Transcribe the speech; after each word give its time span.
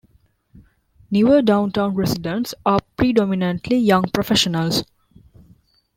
Newer 1.11 1.43
downtown 1.43 1.93
residents 1.93 2.55
are 2.65 2.79
predominantly 2.97 3.77
young 3.77 4.05
professionals. 4.11 4.83